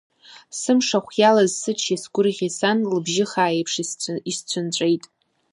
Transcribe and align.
Сымшахә 0.59 1.13
иалаз 1.21 1.51
сыччеи 1.61 1.99
сгәырӷьеи 2.03 2.51
сан 2.57 2.77
лыбжьыхаа 2.91 3.53
еиԥш 3.55 3.73
исцәынҵәеит. 4.31 5.03